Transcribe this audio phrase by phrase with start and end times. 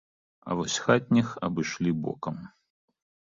[0.47, 2.39] А вось хатніх абышлі бокам.